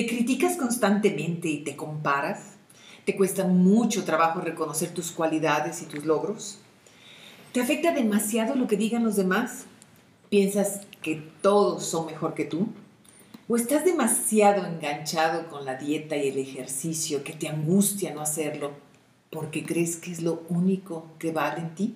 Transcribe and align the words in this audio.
¿Te 0.00 0.06
criticas 0.06 0.56
constantemente 0.56 1.48
y 1.48 1.58
te 1.58 1.76
comparas? 1.76 2.54
¿Te 3.04 3.14
cuesta 3.14 3.46
mucho 3.46 4.02
trabajo 4.02 4.40
reconocer 4.40 4.94
tus 4.94 5.10
cualidades 5.10 5.82
y 5.82 5.84
tus 5.84 6.06
logros? 6.06 6.58
¿Te 7.52 7.60
afecta 7.60 7.92
demasiado 7.92 8.54
lo 8.54 8.66
que 8.66 8.78
digan 8.78 9.04
los 9.04 9.16
demás? 9.16 9.66
¿Piensas 10.30 10.86
que 11.02 11.16
todos 11.42 11.84
son 11.84 12.06
mejor 12.06 12.32
que 12.32 12.46
tú? 12.46 12.68
¿O 13.46 13.56
estás 13.56 13.84
demasiado 13.84 14.64
enganchado 14.64 15.48
con 15.48 15.66
la 15.66 15.74
dieta 15.74 16.16
y 16.16 16.28
el 16.28 16.38
ejercicio 16.38 17.22
que 17.22 17.34
te 17.34 17.48
angustia 17.48 18.14
no 18.14 18.22
hacerlo 18.22 18.70
porque 19.28 19.66
crees 19.66 19.96
que 19.96 20.12
es 20.12 20.22
lo 20.22 20.44
único 20.48 21.08
que 21.18 21.30
vale 21.30 21.60
en 21.60 21.74
ti? 21.74 21.94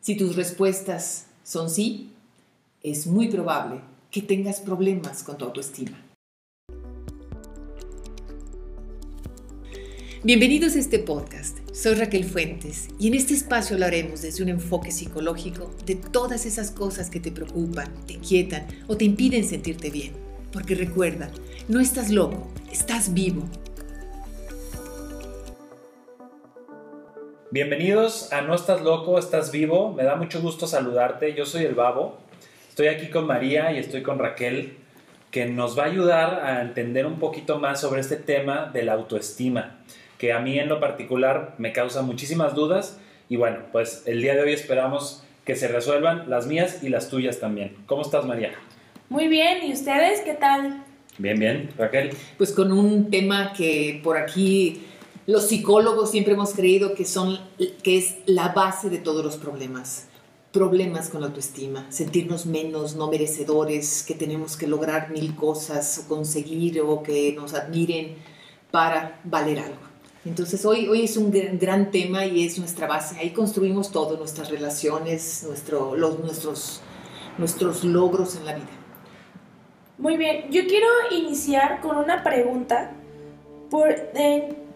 Si 0.00 0.14
tus 0.14 0.36
respuestas 0.36 1.26
son 1.42 1.70
sí, 1.70 2.12
es 2.84 3.08
muy 3.08 3.26
probable 3.26 3.80
que 4.12 4.22
tengas 4.22 4.60
problemas 4.60 5.24
con 5.24 5.36
tu 5.36 5.44
autoestima. 5.46 6.03
Bienvenidos 10.26 10.74
a 10.74 10.78
este 10.78 11.00
podcast. 11.00 11.58
Soy 11.74 11.96
Raquel 11.96 12.24
Fuentes 12.24 12.88
y 12.98 13.08
en 13.08 13.14
este 13.14 13.34
espacio 13.34 13.76
hablaremos 13.76 14.22
desde 14.22 14.42
un 14.42 14.48
enfoque 14.48 14.90
psicológico 14.90 15.70
de 15.84 15.96
todas 15.96 16.46
esas 16.46 16.70
cosas 16.70 17.10
que 17.10 17.20
te 17.20 17.30
preocupan, 17.30 17.92
te 18.06 18.14
inquietan 18.14 18.66
o 18.86 18.96
te 18.96 19.04
impiden 19.04 19.44
sentirte 19.44 19.90
bien. 19.90 20.14
Porque 20.50 20.76
recuerda, 20.76 21.28
no 21.68 21.78
estás 21.78 22.08
loco, 22.08 22.50
estás 22.72 23.12
vivo. 23.12 23.42
Bienvenidos 27.50 28.32
a 28.32 28.40
No 28.40 28.54
estás 28.54 28.80
loco, 28.80 29.18
estás 29.18 29.52
vivo. 29.52 29.92
Me 29.92 30.04
da 30.04 30.16
mucho 30.16 30.40
gusto 30.40 30.66
saludarte. 30.66 31.34
Yo 31.34 31.44
soy 31.44 31.64
el 31.64 31.74
Babo. 31.74 32.16
Estoy 32.70 32.86
aquí 32.86 33.10
con 33.10 33.26
María 33.26 33.72
y 33.72 33.78
estoy 33.78 34.02
con 34.02 34.18
Raquel, 34.18 34.78
que 35.30 35.44
nos 35.44 35.78
va 35.78 35.82
a 35.82 35.86
ayudar 35.88 36.40
a 36.46 36.62
entender 36.62 37.04
un 37.04 37.18
poquito 37.18 37.58
más 37.58 37.78
sobre 37.82 38.00
este 38.00 38.16
tema 38.16 38.70
de 38.72 38.84
la 38.84 38.94
autoestima 38.94 39.80
que 40.18 40.32
a 40.32 40.40
mí 40.40 40.58
en 40.58 40.68
lo 40.68 40.80
particular 40.80 41.54
me 41.58 41.72
causa 41.72 42.02
muchísimas 42.02 42.54
dudas 42.54 42.98
y 43.28 43.36
bueno, 43.36 43.58
pues 43.72 44.02
el 44.06 44.20
día 44.20 44.34
de 44.34 44.42
hoy 44.42 44.52
esperamos 44.52 45.24
que 45.44 45.56
se 45.56 45.68
resuelvan 45.68 46.28
las 46.30 46.46
mías 46.46 46.82
y 46.82 46.88
las 46.88 47.10
tuyas 47.10 47.40
también. 47.40 47.76
¿Cómo 47.86 48.02
estás, 48.02 48.24
María? 48.24 48.52
Muy 49.08 49.28
bien, 49.28 49.64
¿y 49.64 49.72
ustedes 49.72 50.20
qué 50.20 50.34
tal? 50.34 50.84
Bien, 51.18 51.38
bien, 51.38 51.70
Raquel. 51.76 52.10
Pues 52.38 52.52
con 52.52 52.72
un 52.72 53.10
tema 53.10 53.52
que 53.52 54.00
por 54.02 54.16
aquí 54.16 54.82
los 55.26 55.48
psicólogos 55.48 56.10
siempre 56.10 56.34
hemos 56.34 56.54
creído 56.54 56.94
que 56.94 57.04
son 57.04 57.38
que 57.82 57.98
es 57.98 58.16
la 58.26 58.48
base 58.48 58.90
de 58.90 58.98
todos 58.98 59.24
los 59.24 59.36
problemas. 59.36 60.08
Problemas 60.52 61.08
con 61.08 61.20
la 61.20 61.28
autoestima, 61.28 61.86
sentirnos 61.90 62.46
menos, 62.46 62.94
no 62.94 63.10
merecedores, 63.10 64.02
que 64.02 64.14
tenemos 64.14 64.56
que 64.56 64.66
lograr 64.66 65.10
mil 65.10 65.34
cosas 65.34 65.98
o 65.98 66.08
conseguir 66.08 66.80
o 66.80 67.02
que 67.02 67.32
nos 67.32 67.54
admiren 67.54 68.16
para 68.70 69.20
valer 69.24 69.60
algo. 69.60 69.83
Entonces 70.24 70.64
hoy, 70.64 70.88
hoy 70.88 71.04
es 71.04 71.16
un 71.16 71.30
gran, 71.30 71.90
tema 71.90 72.24
y 72.24 72.46
es 72.46 72.58
nuestra 72.58 72.86
base. 72.86 73.18
Ahí 73.18 73.30
construimos 73.30 73.90
todo, 73.90 74.16
nuestras 74.16 74.50
relaciones, 74.50 75.44
nuestro, 75.46 75.94
los, 75.96 76.18
nuestros, 76.18 76.80
nuestros 77.36 77.84
logros 77.84 78.36
en 78.36 78.46
la 78.46 78.54
vida. 78.54 78.70
Muy 79.98 80.16
bien, 80.16 80.50
yo 80.50 80.66
quiero 80.66 80.86
iniciar 81.10 81.80
con 81.82 81.96
una 81.96 82.22
pregunta. 82.22 82.92
Por, 83.70 83.94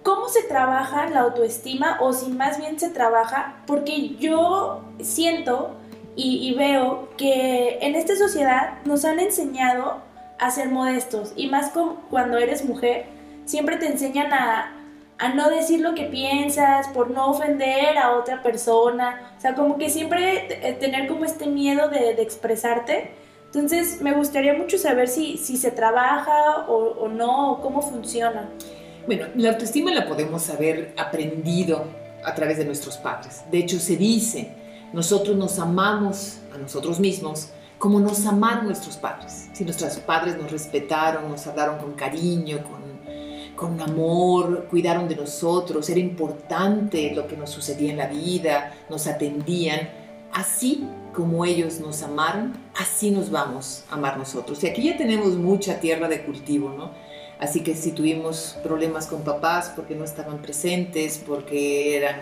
¿Cómo 0.03 0.29
se 0.29 0.43
trabaja 0.43 1.09
la 1.09 1.21
autoestima 1.21 1.99
o 2.01 2.13
si 2.13 2.31
más 2.31 2.59
bien 2.59 2.79
se 2.79 2.91
trabaja? 2.91 3.63
Porque 3.67 4.17
yo 4.17 4.83
siento 5.01 5.73
y, 6.15 6.49
y 6.49 6.55
veo 6.55 7.09
que 7.17 7.79
en 7.81 7.95
esta 7.95 8.17
sociedad 8.17 8.83
nos 8.85 9.05
han 9.05 9.19
enseñado 9.19 10.03
a 10.39 10.51
ser 10.51 10.69
modestos 10.69 11.33
y 11.37 11.49
más 11.49 11.71
con, 11.71 11.97
cuando 12.11 12.39
eres 12.39 12.65
mujer, 12.65 13.07
siempre 13.45 13.77
te 13.77 13.87
enseñan 13.87 14.33
a, 14.33 14.78
a 15.19 15.35
no 15.35 15.51
decir 15.51 15.81
lo 15.81 15.95
que 15.95 16.05
piensas, 16.05 16.89
por 16.89 17.11
no 17.11 17.31
ofender 17.31 17.99
a 17.99 18.17
otra 18.17 18.43
persona, 18.43 19.33
o 19.37 19.41
sea, 19.41 19.55
como 19.55 19.77
que 19.77 19.91
siempre 19.91 20.47
eh, 20.69 20.73
tener 20.75 21.09
como 21.09 21.25
este 21.25 21.47
miedo 21.47 21.89
de, 21.89 22.11
expresarte. 22.23 23.11
Entonces, 23.47 24.01
me 24.01 24.13
gustaría 24.13 24.55
mucho 24.55 24.79
saber 24.79 25.09
si, 25.09 25.39
si 25.39 25.57
se 25.57 25.71
trabaja 25.71 26.67
o, 26.69 26.75
o 26.75 27.09
no, 27.09 27.53
o 27.53 27.61
cómo 27.61 27.83
funciona. 27.83 28.49
Bueno, 29.07 29.27
la 29.35 29.51
autoestima 29.51 29.91
la 29.93 30.07
podemos 30.07 30.49
haber 30.51 30.95
aprendido 30.97 31.85
a 32.25 32.35
través 32.35 32.59
de 32.59 32.65
nuestros 32.65 32.99
padres. 32.99 33.43
De 33.51 33.59
hecho, 33.59 33.79
se 33.81 33.97
dice, 33.97 34.53
nosotros 34.93 35.37
nos 35.37 35.59
amamos 35.59 36.39
a 36.55 36.59
nosotros 36.59 37.01
mismos 37.01 37.51
como 37.79 38.01
nos 38.01 38.27
amaron 38.27 38.67
nuestros 38.67 38.97
padres. 38.97 39.49
Si 39.53 39.65
nuestros 39.65 39.97
padres 39.99 40.37
nos 40.37 40.51
respetaron, 40.51 41.31
nos 41.31 41.47
hablaron 41.47 41.79
con 41.79 41.93
cariño, 41.95 42.59
con 42.65 42.98
con 43.59 43.81
amor, 43.81 44.69
cuidaron 44.71 45.09
de 45.09 45.17
nosotros, 45.17 45.91
era 45.91 45.99
importante 45.99 47.13
lo 47.13 47.27
que 47.27 47.37
nos 47.37 47.51
sucedía 47.51 47.91
en 47.91 47.97
la 47.97 48.07
vida, 48.07 48.73
nos 48.89 49.09
atendían. 49.09 49.91
Así 50.33 50.87
como 51.13 51.45
ellos 51.45 51.81
nos 51.81 52.05
amaron, 52.05 52.57
así 52.77 53.11
nos 53.11 53.31
vamos 53.31 53.83
a 53.91 53.97
amar 53.97 54.17
nosotros. 54.17 54.63
Y 54.63 54.69
aquí 54.69 54.85
ya 54.85 54.97
tenemos 54.97 55.35
mucha 55.35 55.81
tierra 55.81 56.07
de 56.07 56.23
cultivo, 56.23 56.71
¿no? 56.71 56.93
Así 57.39 57.61
que 57.61 57.77
si 57.77 57.93
tuvimos 57.93 58.57
problemas 58.65 59.07
con 59.07 59.23
papás 59.23 59.73
porque 59.77 59.95
no 59.95 60.05
estaban 60.05 60.39
presentes, 60.39 61.23
porque 61.25 61.97
eran, 61.97 62.17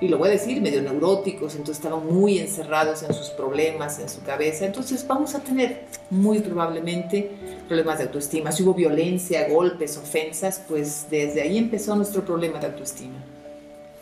y 0.00 0.06
lo 0.06 0.18
voy 0.18 0.28
a 0.28 0.32
decir, 0.32 0.62
medio 0.62 0.80
neuróticos, 0.82 1.54
entonces 1.56 1.84
estaban 1.84 2.06
muy 2.06 2.38
encerrados 2.38 3.02
en 3.02 3.12
sus 3.12 3.30
problemas, 3.30 3.98
en 3.98 4.08
su 4.08 4.22
cabeza, 4.22 4.64
entonces 4.64 5.04
vamos 5.04 5.34
a 5.34 5.40
tener 5.40 5.80
muy 6.10 6.38
probablemente 6.38 7.28
problemas 7.66 7.98
de 7.98 8.04
autoestima. 8.04 8.52
Si 8.52 8.62
hubo 8.62 8.72
violencia, 8.72 9.48
golpes, 9.48 9.96
ofensas, 9.96 10.62
pues 10.68 11.08
desde 11.10 11.42
ahí 11.42 11.58
empezó 11.58 11.96
nuestro 11.96 12.24
problema 12.24 12.60
de 12.60 12.66
autoestima. 12.66 13.16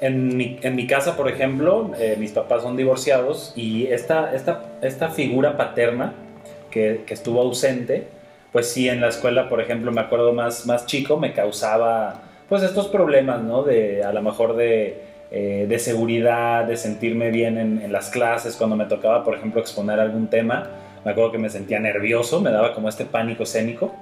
En 0.03 0.37
mi, 0.37 0.59
en 0.61 0.77
mi 0.77 0.87
casa, 0.87 1.17
por 1.17 1.31
ejemplo, 1.31 1.93
eh, 1.99 2.17
mis 2.19 2.33
papás 2.33 2.63
son 2.63 2.77
divorciados 2.77 3.55
y 3.57 3.87
esta, 3.87 4.35
esta, 4.35 4.73
esta 4.83 5.09
figura 5.09 5.57
paterna 5.57 6.13
que, 6.71 7.05
que 7.07 7.15
estuvo 7.15 7.41
ausente, 7.41 8.20
pues 8.53 8.73
sí, 8.73 8.89
en 8.89 9.01
la 9.01 9.09
escuela, 9.09 9.49
por 9.49 9.61
ejemplo, 9.61 9.93
me 9.93 10.01
acuerdo 10.01 10.33
más, 10.33 10.67
más 10.67 10.87
chico, 10.87 11.17
me 11.17 11.33
causaba 11.33 12.23
pues 12.49 12.63
estos 12.63 12.89
problemas, 12.89 13.43
¿no? 13.43 13.63
De 13.63 14.03
a 14.03 14.13
lo 14.13 14.23
mejor 14.23 14.57
de, 14.57 15.03
eh, 15.31 15.67
de 15.69 15.79
seguridad, 15.79 16.65
de 16.65 16.77
sentirme 16.77 17.31
bien 17.31 17.59
en, 17.59 17.81
en, 17.81 17.93
las 17.93 18.11
clases, 18.11 18.57
cuando 18.57 18.75
me 18.75 18.87
tocaba, 18.87 19.23
por 19.23 19.37
ejemplo, 19.37 19.61
exponer 19.61 20.01
algún 20.01 20.29
tema, 20.29 20.69
me 21.05 21.13
acuerdo 21.13 21.31
que 21.31 21.39
me 21.39 21.49
sentía 21.49 21.79
nervioso, 21.79 22.41
me 22.41 22.51
daba 22.51 22.75
como 22.75 22.89
este 22.89 23.05
pánico 23.05 23.45
escénico. 23.45 23.95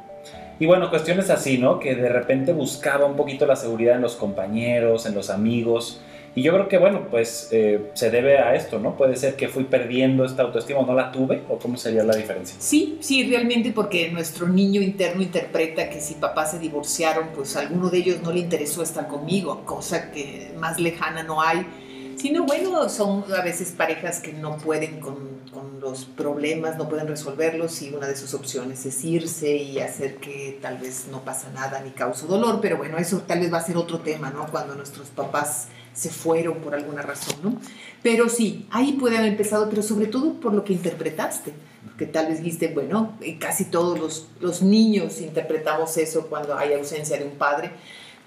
Y 0.59 0.67
bueno, 0.67 0.91
cuestiones 0.91 1.31
así, 1.31 1.59
¿no? 1.59 1.79
Que 1.79 1.95
de 1.95 2.09
repente 2.09 2.53
buscaba 2.53 3.07
un 3.07 3.17
poquito 3.17 3.47
la 3.47 3.55
seguridad 3.55 3.97
en 3.97 4.03
los 4.03 4.17
compañeros, 4.17 5.07
en 5.07 5.15
los 5.15 5.31
amigos, 5.31 6.01
y 6.39 6.43
yo 6.43 6.53
creo 6.53 6.69
que, 6.69 6.79
bueno, 6.79 7.09
pues 7.11 7.49
eh, 7.51 7.91
se 7.95 8.13
debe 8.13 8.39
a 8.39 8.55
esto, 8.55 8.79
¿no? 8.79 8.97
Puede 8.97 9.17
ser 9.17 9.35
que 9.35 9.49
fui 9.49 9.65
perdiendo 9.65 10.25
esta 10.25 10.45
autoestima 10.45 10.79
o 10.79 10.87
no 10.87 10.95
la 10.95 11.11
tuve, 11.11 11.43
o 11.49 11.59
cómo 11.59 11.77
sería 11.77 12.05
la 12.05 12.15
diferencia. 12.15 12.55
Sí, 12.61 12.97
sí, 13.01 13.29
realmente 13.29 13.73
porque 13.73 14.09
nuestro 14.13 14.47
niño 14.47 14.81
interno 14.81 15.21
interpreta 15.21 15.91
que 15.91 16.01
si 16.01 16.15
papás 16.15 16.53
se 16.53 16.61
divorciaron, 16.61 17.31
pues 17.35 17.57
a 17.57 17.61
alguno 17.63 17.91
de 17.91 17.99
ellos 17.99 18.23
no 18.23 18.31
le 18.31 18.39
interesó 18.39 18.85
estar 18.85 19.09
conmigo, 19.09 19.65
cosa 19.65 20.13
que 20.13 20.53
más 20.57 20.79
lejana 20.79 21.25
no 21.25 21.43
hay. 21.43 21.67
Sino, 22.15 22.45
bueno, 22.45 22.89
son 22.89 23.25
a 23.37 23.43
veces 23.43 23.73
parejas 23.73 24.21
que 24.21 24.33
no 24.33 24.59
pueden 24.59 25.01
con, 25.01 25.17
con 25.53 25.81
los 25.81 26.05
problemas, 26.05 26.77
no 26.77 26.89
pueden 26.89 27.09
resolverlos 27.09 27.83
y 27.83 27.93
una 27.93 28.07
de 28.07 28.15
sus 28.15 28.33
opciones 28.35 28.87
es 28.87 29.05
irse 29.05 29.57
y 29.57 29.81
hacer 29.81 30.19
que 30.19 30.57
tal 30.63 30.79
vez 30.79 31.09
no 31.11 31.21
pasa 31.25 31.51
nada 31.53 31.81
ni 31.81 31.91
causa 31.91 32.27
dolor, 32.27 32.61
pero 32.63 32.77
bueno, 32.77 32.97
eso 32.97 33.23
tal 33.27 33.41
vez 33.41 33.53
va 33.53 33.59
a 33.59 33.63
ser 33.63 33.77
otro 33.77 33.99
tema, 33.99 34.31
¿no? 34.31 34.47
Cuando 34.47 34.77
nuestros 34.77 35.09
papás 35.09 35.67
se 35.99 36.11
fueron 36.11 36.59
por 36.59 36.75
alguna 36.75 37.03
razón, 37.03 37.35
¿no? 37.43 37.57
Pero 38.05 38.29
sí, 38.29 38.67
ahí 38.71 38.93
puede 38.93 39.19
haber 39.19 39.31
empezado, 39.31 39.69
pero 39.69 39.83
sobre 39.83 40.07
todo 40.07 40.35
por 40.35 40.55
lo 40.55 40.63
que 40.63 40.73
interpretaste, 40.73 41.53
porque 41.85 42.07
tal 42.07 42.29
vez 42.29 42.41
viste, 42.41 42.69
bueno, 42.69 43.19
casi 43.41 43.65
todos 43.65 43.99
los, 43.99 44.29
los 44.41 44.63
niños 44.63 45.21
interpretamos 45.21 45.97
eso 45.97 46.29
cuando 46.29 46.57
hay 46.57 46.75
ausencia 46.75 47.19
de 47.19 47.25
un 47.25 47.33
padre, 47.33 47.73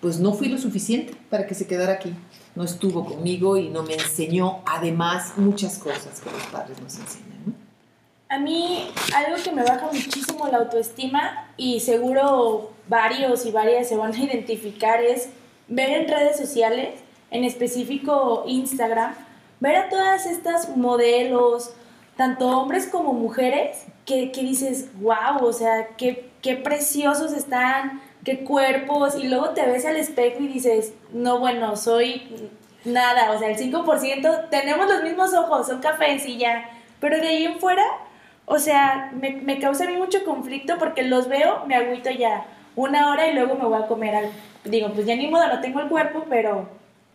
pues 0.01 0.19
no 0.19 0.33
fui 0.33 0.49
lo 0.49 0.57
suficiente 0.57 1.13
para 1.29 1.47
que 1.47 1.55
se 1.55 1.65
quedara 1.65 1.93
aquí, 1.93 2.13
no 2.55 2.65
estuvo 2.65 3.05
conmigo 3.05 3.55
y 3.55 3.69
no 3.69 3.83
me 3.83 3.93
enseñó 3.93 4.63
además 4.65 5.37
muchas 5.37 5.77
cosas 5.77 6.19
que 6.19 6.29
los 6.29 6.43
padres 6.47 6.81
nos 6.81 6.99
enseñan. 6.99 7.43
¿no? 7.45 7.53
A 8.27 8.37
mí 8.37 8.91
algo 9.15 9.41
que 9.41 9.51
me 9.53 9.63
baja 9.63 9.85
muchísimo 9.85 10.49
la 10.49 10.57
autoestima 10.57 11.53
y 11.55 11.79
seguro 11.79 12.71
varios 12.89 13.45
y 13.45 13.51
varias 13.51 13.87
se 13.87 13.95
van 13.95 14.13
a 14.13 14.17
identificar 14.17 15.01
es 15.01 15.29
ver 15.69 15.89
en 15.91 16.09
redes 16.09 16.35
sociales 16.35 16.95
en 17.31 17.43
específico 17.43 18.43
Instagram, 18.45 19.15
ver 19.59 19.75
a 19.77 19.89
todas 19.89 20.25
estas 20.25 20.75
modelos, 20.75 21.73
tanto 22.17 22.47
hombres 22.49 22.87
como 22.87 23.13
mujeres, 23.13 23.85
que, 24.05 24.31
que 24.31 24.41
dices, 24.41 24.89
wow, 24.99 25.41
o 25.41 25.53
sea, 25.53 25.87
qué, 25.97 26.29
qué 26.41 26.55
preciosos 26.55 27.31
están, 27.31 28.01
qué 28.23 28.43
cuerpos, 28.43 29.15
y 29.15 29.27
luego 29.27 29.49
te 29.51 29.65
ves 29.65 29.85
al 29.85 29.95
espejo 29.95 30.43
y 30.43 30.47
dices, 30.47 30.93
no, 31.13 31.39
bueno, 31.39 31.75
soy 31.77 32.23
nada, 32.83 33.31
o 33.31 33.39
sea, 33.39 33.49
el 33.49 33.57
5%, 33.57 34.49
tenemos 34.49 34.87
los 34.87 35.03
mismos 35.03 35.33
ojos, 35.33 35.67
son 35.67 35.79
cafés 35.79 36.25
y 36.25 36.37
ya, 36.37 36.69
pero 36.99 37.17
de 37.17 37.27
ahí 37.27 37.45
en 37.45 37.59
fuera, 37.59 37.85
o 38.45 38.59
sea, 38.59 39.11
me, 39.13 39.31
me 39.31 39.59
causa 39.59 39.85
a 39.85 39.87
mí 39.87 39.95
mucho 39.95 40.25
conflicto 40.25 40.77
porque 40.77 41.03
los 41.03 41.29
veo, 41.29 41.65
me 41.67 41.75
agüito 41.75 42.09
ya. 42.09 42.45
una 42.75 43.09
hora 43.09 43.27
y 43.27 43.33
luego 43.33 43.55
me 43.55 43.65
voy 43.65 43.81
a 43.81 43.87
comer 43.87 44.15
algo. 44.15 44.31
Digo, 44.65 44.89
pues 44.93 45.05
ya 45.05 45.15
ni 45.15 45.27
modo, 45.27 45.47
no 45.47 45.61
tengo 45.61 45.79
el 45.79 45.87
cuerpo, 45.87 46.25
pero 46.29 46.67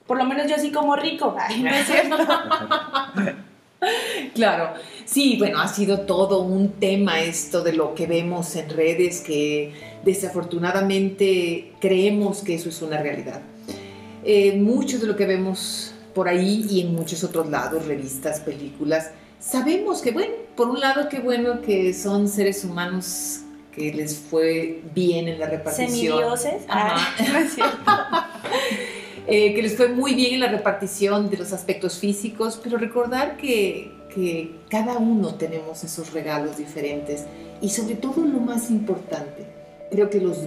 por 0.06 0.19
lo 0.19 0.25
menos 0.25 0.49
yo 0.49 0.56
sí 0.58 0.70
como 0.70 0.97
rico. 0.97 1.35
Ay, 1.38 1.62
no 1.62 1.70
es 1.70 1.87
cierto. 1.87 2.17
Claro, 4.35 4.73
sí, 5.05 5.37
bueno, 5.38 5.61
ha 5.61 5.69
sido 5.69 6.00
todo 6.00 6.41
un 6.41 6.73
tema 6.81 7.20
esto 7.20 7.62
de 7.62 7.75
lo 7.75 7.94
que 7.94 8.06
vemos 8.06 8.56
en 8.56 8.70
redes 8.70 9.20
que 9.20 9.73
desafortunadamente 10.03 11.73
creemos 11.79 12.43
que 12.43 12.55
eso 12.55 12.70
es 12.70 12.81
una 12.82 12.99
realidad. 12.99 13.43
Eh, 14.25 14.56
mucho 14.56 14.99
de 14.99 15.06
lo 15.06 15.14
que 15.14 15.26
vemos 15.26 15.94
por 16.14 16.26
ahí 16.26 16.67
y 16.69 16.81
en 16.81 16.94
muchos 16.94 17.23
otros 17.23 17.49
lados, 17.49 17.87
revistas, 17.87 18.41
películas, 18.41 19.11
sabemos 19.38 20.00
que, 20.00 20.11
bueno, 20.11 20.32
por 20.56 20.69
un 20.69 20.81
lado, 20.81 21.08
qué 21.08 21.20
bueno 21.20 21.61
que 21.61 21.93
son 21.93 22.26
seres 22.29 22.64
humanos 22.64 23.43
que 23.73 23.93
les 23.93 24.17
fue 24.17 24.82
bien 24.94 25.29
en 25.29 25.38
la 25.38 25.47
repartición. 25.47 25.91
Semidioses. 25.91 26.62
Ajá. 26.67 26.97
Ah, 26.97 27.25
no 27.32 27.38
es 27.38 27.55
cierto. 27.55 27.93
Eh, 29.28 29.55
que 29.55 29.62
les 29.62 29.76
fue 29.76 29.88
muy 29.88 30.14
bien 30.14 30.34
en 30.34 30.40
la 30.40 30.49
repartición 30.49 31.28
de 31.31 31.37
los 31.37 31.52
aspectos 31.52 31.99
físicos, 31.99 32.61
pero 32.62 32.78
recordar 32.78 33.37
que, 33.37 33.93
que 34.14 34.61
cada 34.70 34.99
uno 34.99 35.34
tenemos 35.34 35.82
esos 35.82 36.12
regalos 36.12 36.56
diferentes 36.56 37.25
y 37.61 37.70
sobre 37.70 37.96
todo 37.96 38.25
lo 38.25 38.38
más 38.38 38.70
importante, 38.70 39.46
creo 39.90 40.11
que 40.11 40.20
los 40.20 40.38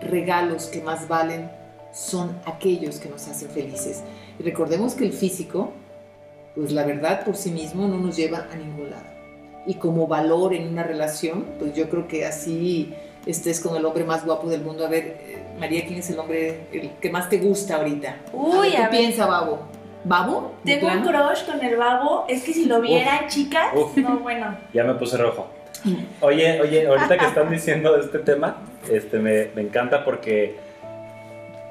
regalos 0.00 0.66
que 0.66 0.82
más 0.82 1.06
valen 1.06 1.48
son 1.92 2.36
aquellos 2.44 2.98
que 2.98 3.08
nos 3.08 3.28
hacen 3.28 3.50
felices. 3.50 4.02
Y 4.38 4.42
recordemos 4.42 4.94
que 4.94 5.04
el 5.04 5.12
físico, 5.12 5.72
pues 6.56 6.72
la 6.72 6.84
verdad 6.84 7.24
por 7.24 7.36
sí 7.36 7.52
mismo 7.52 7.86
no 7.86 7.98
nos 7.98 8.16
lleva 8.16 8.48
a 8.50 8.56
ningún 8.56 8.90
lado. 8.90 9.04
Y 9.66 9.74
como 9.74 10.08
valor 10.08 10.54
en 10.54 10.68
una 10.68 10.82
relación, 10.82 11.46
pues 11.58 11.74
yo 11.74 11.88
creo 11.88 12.08
que 12.08 12.26
así 12.26 12.92
estés 13.26 13.60
con 13.60 13.76
el 13.76 13.84
hombre 13.84 14.04
más 14.04 14.24
guapo 14.24 14.48
del 14.48 14.62
mundo. 14.62 14.84
A 14.84 14.88
ver, 14.88 15.04
eh, 15.04 15.38
María, 15.58 15.84
¿quién 15.86 15.98
es 15.98 16.10
el 16.10 16.18
hombre 16.18 16.66
el 16.72 16.90
que 17.00 17.10
más 17.10 17.28
te 17.28 17.38
gusta 17.38 17.76
ahorita? 17.76 18.16
Uy, 18.32 18.70
¿Qué 18.70 18.76
a 18.76 18.80
ver. 18.82 18.90
piensa, 18.90 19.26
Babo? 19.26 19.60
¿Babo? 20.04 20.54
¿De 20.64 20.76
Tengo 20.76 20.92
un 20.92 21.02
crush 21.02 21.44
con 21.46 21.64
el 21.64 21.76
babo. 21.76 22.26
Es 22.28 22.42
que 22.44 22.52
si 22.52 22.66
lo 22.66 22.80
vieran, 22.80 23.26
chicas, 23.28 23.68
uf. 23.74 23.96
no, 23.96 24.18
bueno. 24.18 24.56
Ya 24.72 24.84
me 24.84 24.94
puse 24.94 25.16
rojo. 25.16 25.48
Oye, 26.20 26.60
oye, 26.60 26.86
ahorita 26.86 27.18
que 27.18 27.24
están 27.26 27.50
diciendo 27.50 27.94
de 27.94 28.00
este 28.00 28.18
tema, 28.18 28.56
este, 28.90 29.18
me, 29.18 29.48
me 29.54 29.62
encanta 29.62 30.04
porque 30.04 30.56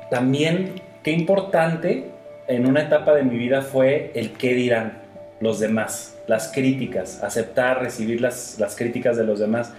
también 0.09 0.81
qué 1.01 1.11
importante 1.11 2.11
en 2.47 2.67
una 2.67 2.81
etapa 2.81 3.13
de 3.13 3.23
mi 3.23 3.37
vida 3.37 3.61
fue 3.61 4.11
el 4.15 4.33
qué 4.33 4.53
dirán 4.53 4.99
los 5.39 5.59
demás, 5.59 6.15
las 6.27 6.51
críticas, 6.51 7.23
aceptar, 7.23 7.81
recibir 7.81 8.21
las, 8.21 8.57
las 8.59 8.75
críticas 8.75 9.17
de 9.17 9.23
los 9.25 9.39
demás. 9.39 9.73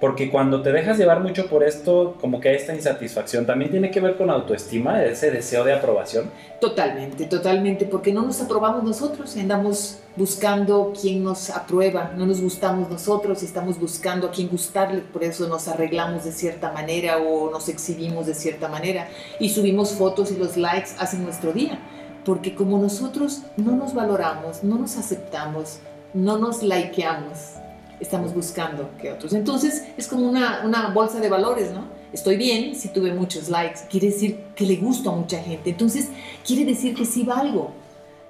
Porque 0.00 0.30
cuando 0.30 0.60
te 0.60 0.72
dejas 0.72 0.98
llevar 0.98 1.20
mucho 1.20 1.46
por 1.46 1.64
esto, 1.64 2.16
como 2.20 2.38
que 2.38 2.50
hay 2.50 2.56
esta 2.56 2.74
insatisfacción, 2.74 3.46
también 3.46 3.70
tiene 3.70 3.90
que 3.90 4.00
ver 4.00 4.16
con 4.16 4.28
autoestima, 4.28 5.02
ese 5.02 5.30
deseo 5.30 5.64
de 5.64 5.72
aprobación. 5.72 6.30
Totalmente, 6.60 7.24
totalmente, 7.24 7.86
porque 7.86 8.12
no 8.12 8.20
nos 8.20 8.42
aprobamos 8.42 8.84
nosotros, 8.84 9.34
andamos 9.36 9.98
buscando 10.14 10.92
quién 11.00 11.24
nos 11.24 11.48
aprueba, 11.48 12.12
no 12.14 12.26
nos 12.26 12.42
gustamos 12.42 12.90
nosotros, 12.90 13.42
estamos 13.42 13.80
buscando 13.80 14.26
a 14.26 14.30
quién 14.30 14.48
gustarle, 14.48 15.00
por 15.00 15.24
eso 15.24 15.48
nos 15.48 15.66
arreglamos 15.66 16.24
de 16.24 16.32
cierta 16.32 16.72
manera 16.72 17.16
o 17.16 17.50
nos 17.50 17.68
exhibimos 17.70 18.26
de 18.26 18.34
cierta 18.34 18.68
manera 18.68 19.08
y 19.40 19.48
subimos 19.48 19.92
fotos 19.92 20.30
y 20.30 20.36
los 20.36 20.58
likes 20.58 20.90
hacen 20.98 21.24
nuestro 21.24 21.54
día, 21.54 21.78
porque 22.26 22.54
como 22.54 22.78
nosotros 22.78 23.42
no 23.56 23.72
nos 23.72 23.94
valoramos, 23.94 24.62
no 24.62 24.76
nos 24.76 24.98
aceptamos, 24.98 25.78
no 26.12 26.36
nos 26.36 26.62
likeamos, 26.62 27.54
estamos 28.00 28.34
buscando 28.34 28.90
que 29.00 29.12
otros. 29.12 29.32
Entonces 29.32 29.84
es 29.96 30.06
como 30.06 30.28
una, 30.28 30.62
una 30.64 30.88
bolsa 30.88 31.20
de 31.20 31.28
valores, 31.28 31.72
¿no? 31.72 31.84
Estoy 32.12 32.36
bien 32.36 32.74
si 32.74 32.88
tuve 32.88 33.12
muchos 33.12 33.48
likes, 33.48 33.80
quiere 33.90 34.08
decir 34.08 34.40
que 34.54 34.64
le 34.64 34.76
gusto 34.76 35.10
a 35.10 35.16
mucha 35.16 35.42
gente, 35.42 35.70
entonces 35.70 36.08
quiere 36.46 36.64
decir 36.64 36.94
que 36.94 37.04
sí 37.04 37.24
valgo. 37.24 37.72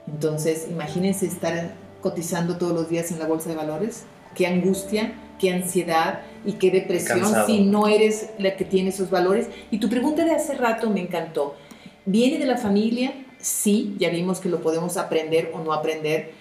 Entonces 0.06 0.66
imagínense 0.70 1.26
estar 1.26 1.74
cotizando 2.00 2.56
todos 2.56 2.72
los 2.72 2.88
días 2.88 3.10
en 3.10 3.18
la 3.18 3.26
bolsa 3.26 3.48
de 3.48 3.56
valores, 3.56 4.04
qué 4.34 4.46
angustia, 4.46 5.14
qué 5.38 5.52
ansiedad 5.52 6.20
y 6.44 6.52
qué 6.52 6.70
depresión 6.70 7.20
Cansado. 7.20 7.46
si 7.46 7.64
no 7.64 7.88
eres 7.88 8.30
la 8.38 8.56
que 8.56 8.64
tiene 8.64 8.90
esos 8.90 9.10
valores. 9.10 9.48
Y 9.70 9.78
tu 9.78 9.88
pregunta 9.88 10.24
de 10.24 10.32
hace 10.32 10.54
rato 10.54 10.90
me 10.90 11.00
encantó. 11.00 11.56
¿Viene 12.04 12.38
de 12.38 12.46
la 12.46 12.56
familia? 12.56 13.12
Sí, 13.38 13.94
ya 13.98 14.10
vimos 14.10 14.40
que 14.40 14.48
lo 14.48 14.60
podemos 14.60 14.96
aprender 14.96 15.50
o 15.54 15.60
no 15.60 15.72
aprender 15.72 16.32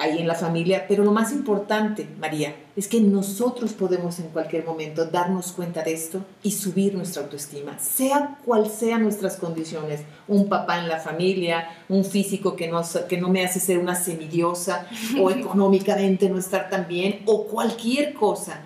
ahí 0.00 0.18
en 0.18 0.26
la 0.26 0.34
familia, 0.34 0.86
pero 0.88 1.04
lo 1.04 1.12
más 1.12 1.30
importante, 1.30 2.08
María, 2.18 2.56
es 2.74 2.88
que 2.88 3.00
nosotros 3.02 3.74
podemos 3.74 4.18
en 4.18 4.28
cualquier 4.28 4.64
momento 4.64 5.04
darnos 5.04 5.52
cuenta 5.52 5.82
de 5.82 5.92
esto 5.92 6.24
y 6.42 6.52
subir 6.52 6.94
nuestra 6.94 7.22
autoestima, 7.22 7.78
sea 7.78 8.38
cual 8.44 8.70
sean 8.70 9.02
nuestras 9.02 9.36
condiciones, 9.36 10.00
un 10.26 10.48
papá 10.48 10.78
en 10.78 10.88
la 10.88 10.98
familia, 10.98 11.68
un 11.90 12.04
físico 12.04 12.56
que 12.56 12.66
no, 12.66 12.80
que 13.08 13.18
no 13.18 13.28
me 13.28 13.44
hace 13.44 13.60
ser 13.60 13.78
una 13.78 13.94
semidiosa 13.94 14.86
o 15.20 15.30
económicamente 15.30 16.30
no 16.30 16.38
estar 16.38 16.70
tan 16.70 16.88
bien 16.88 17.20
o 17.26 17.46
cualquier 17.46 18.14
cosa, 18.14 18.62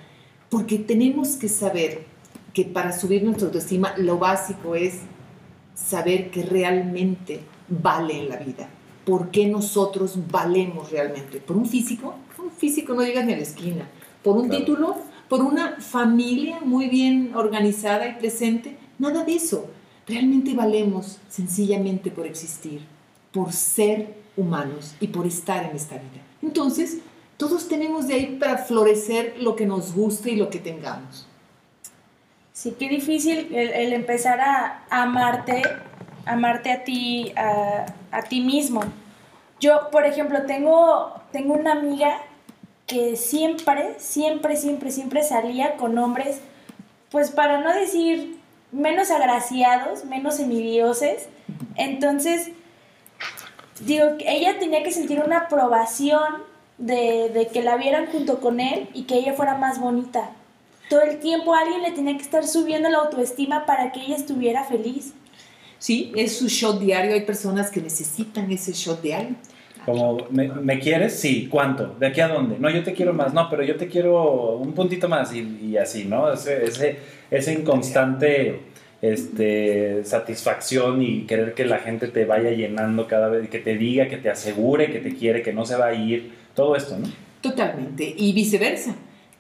porque 0.48 0.78
tenemos 0.78 1.31
que 1.31 1.48
saber 1.48 2.04
que 2.52 2.64
para 2.64 2.96
subir 2.96 3.25
nuestra 3.25 3.46
autoestima 3.46 3.94
lo 3.96 4.19
básico 4.19 4.76
es 4.76 5.00
saber 5.75 6.31
que 6.31 6.44
realmente 6.44 7.40
vale 7.69 8.20
en 8.20 8.28
la 8.28 8.36
vida. 8.36 8.69
¿Por 9.04 9.30
qué 9.30 9.46
nosotros 9.46 10.14
valemos 10.30 10.90
realmente? 10.90 11.38
¿Por 11.38 11.56
un 11.56 11.66
físico? 11.66 12.14
Un 12.38 12.50
físico 12.50 12.94
no 12.94 13.02
llega 13.02 13.22
ni 13.22 13.32
a 13.32 13.36
la 13.36 13.42
esquina. 13.42 13.88
¿Por 14.22 14.36
un 14.36 14.48
Claro. 14.48 14.64
título? 14.64 14.96
¿Por 15.28 15.42
una 15.42 15.76
familia 15.80 16.60
muy 16.64 16.88
bien 16.88 17.32
organizada 17.34 18.08
y 18.08 18.14
presente? 18.14 18.76
Nada 18.98 19.24
de 19.24 19.34
eso. 19.36 19.66
Realmente 20.06 20.54
valemos 20.54 21.18
sencillamente 21.28 22.10
por 22.10 22.26
existir, 22.26 22.82
por 23.32 23.52
ser 23.52 24.14
humanos 24.36 24.94
y 25.00 25.08
por 25.08 25.26
estar 25.26 25.64
en 25.64 25.76
esta 25.76 25.96
vida. 25.96 26.22
Entonces, 26.42 26.98
todos 27.36 27.68
tenemos 27.68 28.06
de 28.06 28.14
ahí 28.14 28.36
para 28.38 28.58
florecer 28.58 29.36
lo 29.40 29.56
que 29.56 29.66
nos 29.66 29.94
guste 29.94 30.30
y 30.32 30.36
lo 30.36 30.50
que 30.50 30.58
tengamos. 30.58 31.26
Sí, 32.52 32.74
qué 32.78 32.88
difícil 32.88 33.48
el, 33.54 33.70
el 33.70 33.92
empezar 33.92 34.40
a 34.40 34.84
amarte, 34.90 35.62
amarte 36.26 36.72
a 36.72 36.84
ti, 36.84 37.32
a, 37.36 37.86
a 38.10 38.22
ti 38.22 38.40
mismo. 38.40 38.82
Yo, 39.60 39.90
por 39.90 40.04
ejemplo, 40.04 40.42
tengo, 40.46 41.20
tengo 41.32 41.54
una 41.54 41.72
amiga 41.72 42.20
que 42.86 43.16
siempre, 43.16 43.94
siempre, 43.98 44.56
siempre, 44.56 44.90
siempre 44.90 45.22
salía 45.22 45.76
con 45.76 45.96
hombres, 45.96 46.40
pues 47.10 47.30
para 47.30 47.60
no 47.60 47.72
decir 47.72 48.38
menos 48.72 49.10
agraciados, 49.10 50.04
menos 50.04 50.36
semidioses. 50.36 51.28
Entonces, 51.76 52.50
digo, 53.81 54.06
ella 54.20 54.58
tenía 54.58 54.82
que 54.82 54.93
sentir 54.93 55.20
una 55.20 55.38
aprobación 55.38 56.43
de, 56.78 57.31
de 57.31 57.46
que 57.48 57.62
la 57.62 57.76
vieran 57.76 58.06
junto 58.06 58.40
con 58.40 58.60
él 58.60 58.88
y 58.94 59.04
que 59.04 59.14
ella 59.14 59.34
fuera 59.34 59.56
más 59.56 59.78
bonita. 59.78 60.31
Todo 60.90 61.02
el 61.02 61.20
tiempo 61.20 61.54
alguien 61.54 61.82
le 61.82 61.93
tenía 61.93 62.16
que 62.16 62.22
estar 62.22 62.46
subiendo 62.46 62.90
la 62.90 62.98
autoestima 62.98 63.64
para 63.64 63.93
que 63.93 64.00
ella 64.00 64.16
estuviera 64.16 64.64
feliz. 64.64 65.14
Sí, 65.78 66.12
es 66.16 66.36
su 66.36 66.48
shot 66.48 66.81
diario. 66.81 67.14
Hay 67.14 67.22
personas 67.22 67.70
que 67.70 67.81
necesitan 67.81 68.50
ese 68.50 68.72
shot 68.72 69.02
diario. 69.02 69.36
Como, 69.84 70.19
¿me, 70.31 70.48
me 70.48 70.78
quieres? 70.78 71.14
Sí. 71.14 71.48
¿Cuánto? 71.50 71.94
¿De 71.98 72.06
aquí 72.06 72.20
a 72.20 72.28
dónde? 72.28 72.56
No, 72.58 72.70
yo 72.70 72.82
te 72.82 72.94
quiero 72.94 73.12
más. 73.12 73.34
No, 73.34 73.50
pero 73.50 73.62
yo 73.62 73.76
te 73.76 73.88
quiero 73.88 74.56
un 74.56 74.72
puntito 74.72 75.08
más 75.08 75.34
y, 75.34 75.40
y 75.62 75.76
así, 75.76 76.04
¿no? 76.04 76.32
Ese, 76.32 76.64
ese, 76.64 76.96
ese 77.31 77.52
inconstante 77.52 78.60
este, 79.02 80.02
satisfacción 80.04 81.02
y 81.02 81.26
querer 81.26 81.52
que 81.52 81.66
la 81.66 81.78
gente 81.78 82.08
te 82.08 82.24
vaya 82.24 82.50
llenando 82.50 83.06
cada 83.06 83.28
vez, 83.28 83.50
que 83.50 83.58
te 83.58 83.76
diga, 83.76 84.08
que 84.08 84.16
te 84.16 84.31
asegure 84.31 84.90
que 84.90 85.00
te 85.00 85.14
quiere, 85.14 85.43
que 85.43 85.52
no 85.52 85.66
se 85.66 85.76
va 85.76 85.86
a 85.86 85.94
ir. 85.94 86.32
Todo 86.54 86.76
esto, 86.76 86.96
¿no? 86.96 87.06
Totalmente. 87.43 88.14
Y 88.16 88.32
viceversa. 88.32 88.94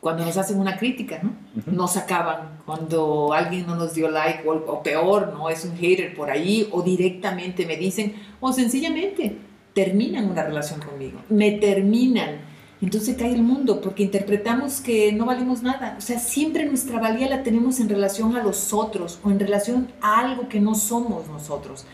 Cuando 0.04 0.22
nos 0.22 0.36
hacen 0.36 0.60
una 0.60 0.76
crítica, 0.76 1.18
¿no? 1.22 1.34
Ujú. 1.56 1.70
Nos 1.72 1.96
acaban. 1.96 2.58
Cuando 2.66 3.32
alguien 3.32 3.66
no 3.66 3.74
nos 3.74 3.94
dio 3.94 4.10
like 4.10 4.46
o, 4.46 4.52
o 4.52 4.82
peor, 4.82 5.32
¿no? 5.32 5.48
Es 5.48 5.64
un 5.64 5.74
hater 5.78 6.14
por 6.14 6.30
ahí 6.30 6.68
o 6.72 6.82
directamente 6.82 7.64
me 7.64 7.78
dicen 7.78 8.14
o 8.38 8.52
sencillamente 8.52 9.38
terminan 9.72 10.30
una 10.30 10.42
relación 10.42 10.80
conmigo. 10.80 11.20
Me 11.30 11.52
terminan. 11.52 12.42
Entonces 12.82 13.16
cae 13.16 13.32
el 13.32 13.42
mundo 13.42 13.80
porque 13.80 14.02
interpretamos 14.02 14.82
que 14.82 15.10
no 15.10 15.24
valemos 15.24 15.62
nada. 15.62 15.94
O 15.96 16.02
sea, 16.02 16.18
siempre 16.18 16.66
nuestra 16.66 17.00
valía 17.00 17.30
la 17.30 17.42
tenemos 17.42 17.80
en 17.80 17.88
relación 17.88 18.36
a 18.36 18.42
los 18.42 18.74
otros 18.74 19.18
o 19.24 19.30
en 19.30 19.40
relación 19.40 19.88
a 20.02 20.20
algo 20.20 20.50
que 20.50 20.60
no 20.60 20.74
somos 20.74 21.28
nosotros. 21.28 21.86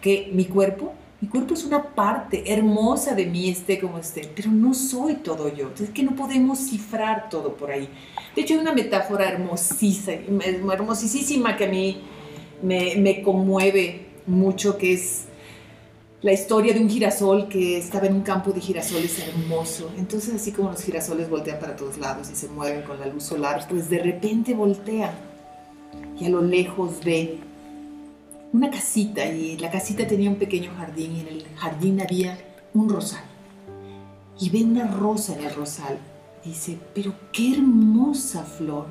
Que 0.00 0.30
mi 0.32 0.44
cuerpo, 0.44 0.94
mi 1.20 1.28
cuerpo 1.28 1.54
es 1.54 1.64
una 1.64 1.82
parte 1.82 2.52
hermosa 2.52 3.14
de 3.14 3.24
mí, 3.24 3.48
esté 3.48 3.80
como 3.80 3.98
esté, 3.98 4.30
pero 4.34 4.50
no 4.50 4.74
soy 4.74 5.14
todo 5.14 5.54
yo. 5.54 5.70
Es 5.80 5.90
que 5.90 6.02
no 6.02 6.14
podemos 6.14 6.58
cifrar 6.58 7.30
todo 7.30 7.56
por 7.56 7.70
ahí. 7.70 7.88
De 8.34 8.42
hecho, 8.42 8.54
hay 8.54 8.60
una 8.60 8.74
metáfora 8.74 9.26
hermosísima, 9.28 10.44
hermosísima 10.72 11.56
que 11.56 11.64
a 11.64 11.68
mí 11.68 12.02
me, 12.62 12.96
me 12.96 13.22
conmueve 13.22 14.08
mucho, 14.26 14.76
que 14.76 14.92
es 14.92 15.24
la 16.20 16.32
historia 16.32 16.74
de 16.74 16.80
un 16.80 16.90
girasol 16.90 17.48
que 17.48 17.78
estaba 17.78 18.06
en 18.06 18.14
un 18.14 18.22
campo 18.22 18.52
de 18.52 18.60
girasoles 18.60 19.18
hermoso. 19.20 19.90
Entonces, 19.96 20.34
así 20.34 20.52
como 20.52 20.70
los 20.70 20.82
girasoles 20.82 21.30
voltean 21.30 21.58
para 21.58 21.76
todos 21.76 21.96
lados 21.96 22.28
y 22.30 22.34
se 22.34 22.48
mueven 22.48 22.82
con 22.82 23.00
la 23.00 23.06
luz 23.06 23.22
solar, 23.22 23.64
pues 23.70 23.88
de 23.88 24.00
repente 24.00 24.52
voltea 24.52 25.14
y 26.18 26.26
a 26.26 26.28
lo 26.28 26.42
lejos 26.42 27.00
ve 27.04 27.38
una 28.52 28.70
casita 28.70 29.26
y 29.26 29.56
la 29.58 29.70
casita 29.70 30.06
tenía 30.06 30.30
un 30.30 30.36
pequeño 30.36 30.72
jardín 30.76 31.16
y 31.16 31.20
en 31.20 31.28
el 31.28 31.46
jardín 31.56 32.00
había 32.00 32.38
un 32.74 32.88
rosal. 32.88 33.24
Y 34.38 34.50
ve 34.50 34.64
una 34.64 34.86
rosa 34.86 35.34
en 35.34 35.44
el 35.44 35.54
rosal. 35.54 35.98
Dice, 36.44 36.78
pero 36.94 37.12
qué 37.32 37.54
hermosa 37.54 38.44
flor. 38.44 38.86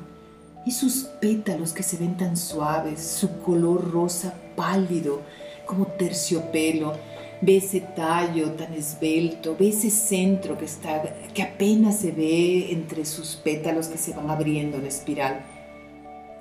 Y 0.65 0.71
sus 0.71 1.03
pétalos 1.21 1.71
que 1.73 1.83
se 1.83 1.97
ven 1.97 2.17
tan 2.17 2.35
suaves, 2.35 2.99
su 3.01 3.39
color 3.39 3.91
rosa 3.91 4.33
pálido, 4.55 5.21
como 5.65 5.85
terciopelo. 5.85 6.93
Ve 7.41 7.57
ese 7.57 7.81
tallo 7.81 8.51
tan 8.51 8.73
esbelto, 8.73 9.55
ve 9.59 9.69
ese 9.69 9.89
centro 9.89 10.57
que, 10.57 10.65
está, 10.65 11.03
que 11.33 11.43
apenas 11.43 11.99
se 11.99 12.11
ve 12.11 12.71
entre 12.71 13.05
sus 13.05 13.35
pétalos 13.35 13.87
que 13.87 13.97
se 13.97 14.13
van 14.13 14.29
abriendo 14.29 14.77
en 14.77 14.85
espiral 14.85 15.45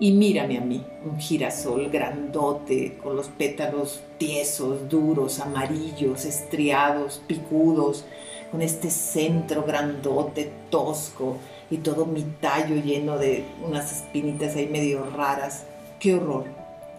y 0.05 0.13
mírame 0.13 0.59
a 0.59 0.61
mí, 0.61 0.85
un 1.03 1.19
girasol 1.19 1.89
grandote, 1.89 2.99
con 3.03 3.17
los 3.17 3.29
pétalos 3.29 4.01
tiesos, 4.19 4.87
duros, 4.91 5.41
amarillos, 5.41 6.27
estriados, 6.27 7.23
picudos, 7.27 8.05
con 8.53 8.61
este 8.61 8.91
centro 8.91 9.65
grandote, 9.65 10.53
tosco, 10.69 11.39
y 11.71 11.79
todo 11.79 12.05
mi 12.05 12.21
tallo 12.21 12.77
lleno 12.77 13.17
de 13.17 13.47
unas 13.67 13.93
espinitas 13.93 14.55
ahí 14.57 14.67
medio 14.67 15.09
raras. 15.09 15.65
¡Qué 15.99 16.13
horror! 16.13 16.45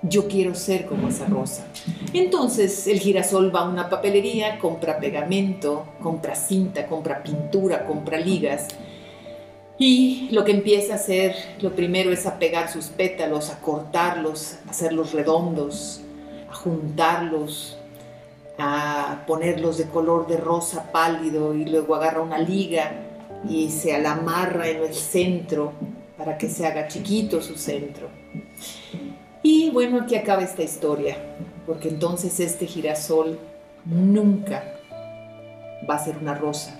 Yo 0.01 0.27
quiero 0.27 0.55
ser 0.55 0.87
como 0.87 1.07
esa 1.07 1.27
rosa. 1.27 1.67
Entonces 2.11 2.87
el 2.87 2.99
girasol 2.99 3.55
va 3.55 3.59
a 3.59 3.69
una 3.69 3.87
papelería, 3.87 4.57
compra 4.57 4.97
pegamento, 4.97 5.85
compra 6.01 6.33
cinta, 6.33 6.87
compra 6.87 7.21
pintura, 7.21 7.85
compra 7.85 8.17
ligas 8.17 8.67
y 9.77 10.29
lo 10.31 10.45
que 10.45 10.53
empieza 10.53 10.93
a 10.93 10.95
hacer, 10.95 11.35
lo 11.59 11.75
primero 11.75 12.11
es 12.11 12.25
a 12.25 12.39
pegar 12.39 12.71
sus 12.71 12.85
pétalos, 12.85 13.49
a 13.49 13.59
cortarlos, 13.59 14.57
a 14.67 14.71
hacerlos 14.71 15.11
redondos, 15.11 16.01
a 16.49 16.53
juntarlos, 16.53 17.77
a 18.57 19.25
ponerlos 19.27 19.77
de 19.77 19.85
color 19.85 20.27
de 20.27 20.37
rosa 20.37 20.91
pálido 20.93 21.53
y 21.53 21.65
luego 21.65 21.95
agarra 21.95 22.21
una 22.21 22.37
liga 22.37 22.93
y 23.49 23.69
se 23.69 23.99
la 24.01 24.13
amarra 24.13 24.69
en 24.69 24.81
el 24.83 24.93
centro 24.93 25.73
para 26.17 26.37
que 26.37 26.47
se 26.47 26.65
haga 26.65 26.87
chiquito 26.87 27.41
su 27.41 27.55
centro. 27.55 28.07
Y 29.43 29.69
bueno, 29.71 30.01
aquí 30.01 30.15
acaba 30.15 30.41
esta 30.41 30.63
historia, 30.63 31.17
porque 31.65 31.89
entonces 31.89 32.39
este 32.39 32.65
girasol 32.65 33.37
nunca 33.83 34.63
va 35.87 35.95
a 35.95 36.03
ser 36.03 36.17
una 36.17 36.33
rosa 36.33 36.79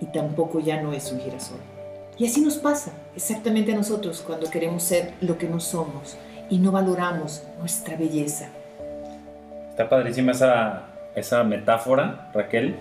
y 0.00 0.06
tampoco 0.06 0.58
ya 0.58 0.82
no 0.82 0.92
es 0.92 1.12
un 1.12 1.20
girasol. 1.20 1.71
Y 2.22 2.26
así 2.26 2.40
nos 2.40 2.54
pasa 2.54 2.92
exactamente 3.16 3.72
a 3.72 3.74
nosotros 3.74 4.22
cuando 4.24 4.48
queremos 4.48 4.84
ser 4.84 5.14
lo 5.22 5.38
que 5.38 5.48
no 5.48 5.58
somos 5.58 6.16
y 6.48 6.58
no 6.58 6.70
valoramos 6.70 7.42
nuestra 7.58 7.96
belleza. 7.96 8.48
Está 9.70 9.88
padrísima 9.88 10.30
esa, 10.30 10.84
esa 11.16 11.42
metáfora, 11.42 12.30
Raquel. 12.32 12.76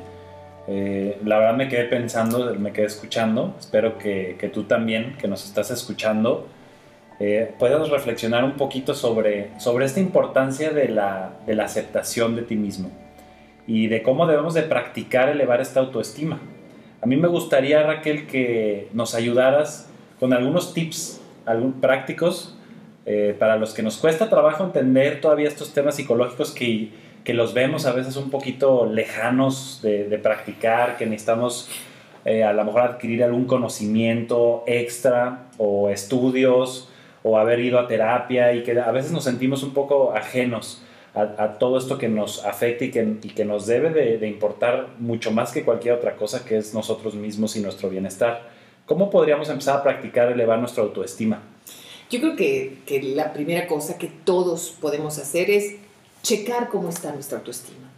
Eh, 0.67 1.17
la 1.25 1.39
verdad 1.39 1.55
me 1.55 1.69
quedé 1.69 1.85
pensando, 1.85 2.53
me 2.53 2.71
quedé 2.71 2.85
escuchando. 2.85 3.55
Espero 3.59 3.97
que, 3.97 4.37
que 4.39 4.47
tú 4.47 4.65
también, 4.65 5.17
que 5.17 5.27
nos 5.27 5.43
estás 5.43 5.71
escuchando, 5.71 6.45
eh, 7.19 7.51
puedas 7.57 7.89
reflexionar 7.89 8.43
un 8.43 8.57
poquito 8.57 8.93
sobre, 8.93 9.59
sobre 9.59 9.87
esta 9.87 10.01
importancia 10.01 10.69
de 10.69 10.87
la, 10.87 11.31
de 11.47 11.55
la 11.55 11.63
aceptación 11.63 12.35
de 12.35 12.43
ti 12.43 12.57
mismo 12.57 12.91
y 13.65 13.87
de 13.87 14.03
cómo 14.03 14.27
debemos 14.27 14.53
de 14.53 14.61
practicar 14.61 15.29
elevar 15.29 15.61
esta 15.61 15.79
autoestima. 15.79 16.39
A 17.01 17.07
mí 17.07 17.17
me 17.17 17.27
gustaría, 17.27 17.81
Raquel, 17.81 18.27
que 18.27 18.87
nos 18.93 19.15
ayudaras 19.15 19.89
con 20.19 20.33
algunos 20.33 20.75
tips 20.75 21.19
prácticos 21.81 22.55
eh, 23.07 23.35
para 23.39 23.55
los 23.55 23.73
que 23.73 23.81
nos 23.81 23.97
cuesta 23.97 24.29
trabajo 24.29 24.63
entender 24.63 25.19
todavía 25.19 25.47
estos 25.47 25.73
temas 25.73 25.95
psicológicos 25.95 26.51
que, 26.51 26.91
que 27.23 27.33
los 27.33 27.55
vemos 27.55 27.87
a 27.87 27.93
veces 27.93 28.17
un 28.17 28.29
poquito 28.29 28.85
lejanos 28.85 29.79
de, 29.81 30.19
practicar, 30.21 30.97
que 30.97 31.07
necesitamos 31.07 31.69
eh, 32.23 32.43
a 32.43 32.53
lo 32.53 32.63
mejor 32.63 32.81
adquirir 32.81 33.23
algún 33.23 33.45
conocimiento 33.45 34.63
extra 34.67 35.45
o 35.57 35.89
estudios 35.89 36.87
o 37.23 37.39
haber 37.39 37.61
ido 37.61 37.79
a 37.79 37.87
terapia 37.87 38.53
y 38.53 38.61
que 38.61 38.79
a 38.79 38.91
veces 38.91 39.11
nos 39.11 39.23
sentimos 39.23 39.63
un 39.63 39.73
poco 39.73 40.13
ajenos 40.13 40.83
a, 41.13 41.57
todo 41.59 41.77
esto 41.77 41.97
que 41.97 42.07
nos 42.07 42.45
afecta 42.45 42.85
y 42.85 42.91
que, 42.91 43.17
y 43.21 43.29
que 43.29 43.43
nos 43.43 43.65
debe 43.65 43.89
de, 44.17 44.27
importar 44.27 44.87
mucho 44.99 45.31
más 45.31 45.51
que 45.51 45.63
cualquier 45.63 45.95
otra 45.95 46.15
cosa, 46.15 46.45
que 46.45 46.57
es 46.57 46.73
nosotros 46.73 47.15
mismos 47.15 47.55
y 47.55 47.59
nuestro 47.59 47.89
bienestar. 47.89 48.49
¿Cómo 48.85 49.09
podríamos 49.09 49.49
empezar 49.49 49.77
a 49.77 49.83
practicar 49.83 50.31
elevar 50.31 50.59
nuestra 50.59 50.83
autoestima? 50.83 51.41
Yo 52.09 52.19
creo 52.19 52.35
que, 52.35 52.79
que 52.85 53.01
la 53.01 53.33
primera 53.33 53.67
cosa 53.67 53.97
que 53.97 54.07
todos 54.07 54.75
podemos 54.79 55.17
hacer 55.17 55.49
es 55.49 55.75
checar 56.23 56.69
cómo 56.69 56.89
está 56.89 57.13
nuestra 57.13 57.39
autoestima. 57.39 57.89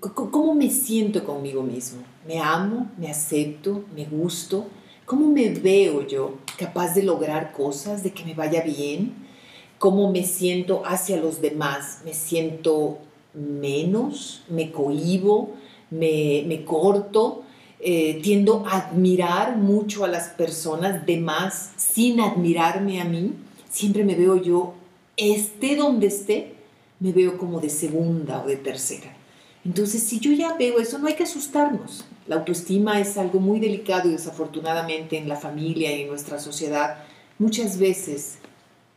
¿Cómo 0.00 0.54
me 0.54 0.70
siento 0.70 1.24
conmigo 1.24 1.62
mismo? 1.62 2.02
¿Me 2.26 2.40
amo? 2.40 2.90
¿Me 2.96 3.10
acepto? 3.10 3.84
¿Me 3.94 4.06
gusto? 4.06 4.66
¿Cómo 5.04 5.28
me 5.28 5.50
veo 5.50 6.06
yo 6.06 6.38
capaz 6.58 6.94
de 6.94 7.02
lograr 7.02 7.52
cosas, 7.52 8.02
de 8.02 8.12
que 8.12 8.24
me 8.24 8.34
vaya 8.34 8.62
bien? 8.62 9.23
Cómo 9.84 10.10
me 10.10 10.24
siento 10.24 10.80
hacia 10.86 11.18
los 11.18 11.42
demás. 11.42 11.98
Me 12.06 12.14
siento 12.14 13.00
menos, 13.34 14.42
me 14.48 14.72
cohibo, 14.72 15.50
me, 15.90 16.64
corto, 16.64 17.42
eh, 17.80 18.18
tiendo 18.22 18.64
a 18.66 18.78
admirar 18.78 19.58
mucho 19.58 20.06
a 20.06 20.08
las 20.08 20.28
personas 20.28 21.04
demás 21.04 21.72
sin 21.76 22.20
admirarme 22.20 23.02
a 23.02 23.04
mí. 23.04 23.34
Siempre 23.68 24.04
me 24.04 24.14
veo 24.14 24.36
yo, 24.36 24.72
esté 25.18 25.76
donde 25.76 26.06
esté, 26.06 26.54
me 26.98 27.12
veo 27.12 27.36
como 27.36 27.60
de 27.60 27.68
segunda 27.68 28.42
o 28.42 28.46
de 28.46 28.56
tercera. 28.56 29.14
Entonces, 29.66 30.02
si 30.02 30.18
yo 30.18 30.32
ya 30.32 30.54
veo 30.56 30.78
eso, 30.78 30.98
no 30.98 31.08
hay 31.08 31.14
que 31.14 31.24
asustarnos. 31.24 32.06
La 32.26 32.36
autoestima 32.36 32.98
es 33.00 33.18
algo 33.18 33.38
muy 33.38 33.60
delicado 33.60 34.08
y 34.08 34.12
desafortunadamente 34.12 35.18
en 35.18 35.28
la 35.28 35.36
familia 35.36 35.94
y 35.94 36.00
en 36.00 36.08
nuestra 36.08 36.38
sociedad 36.38 37.04
muchas 37.38 37.78
veces 37.78 38.38